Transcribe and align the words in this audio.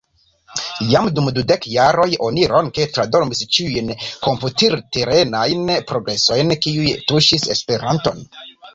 Jam 0.93 1.09
dum 1.19 1.27
dudek 1.35 1.67
jaroj 1.73 2.07
oni 2.29 2.47
ronke 2.53 2.87
tradormis 2.97 3.43
ĉiujn 3.59 3.93
komputilterenajn 4.25 5.73
progresojn, 5.95 6.59
kiuj 6.67 6.93
tuŝis 7.09 7.51
Esperanton. 7.59 8.31